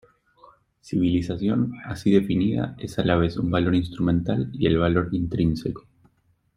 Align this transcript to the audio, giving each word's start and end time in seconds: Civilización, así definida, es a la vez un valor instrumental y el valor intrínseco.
Civilización, 0.79 1.73
así 1.85 2.09
definida, 2.11 2.73
es 2.79 2.97
a 2.97 3.03
la 3.05 3.17
vez 3.17 3.37
un 3.37 3.51
valor 3.51 3.75
instrumental 3.75 4.49
y 4.51 4.65
el 4.65 4.79
valor 4.79 5.09
intrínseco. 5.11 5.85